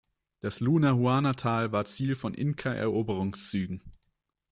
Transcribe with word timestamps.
Das 0.39 0.61
Lunahuana-Tal 0.61 1.71
war 1.73 1.85
Ziel 1.85 2.15
von 2.15 2.33
Inka 2.33 2.73
Eroberungszügen. 2.73 3.83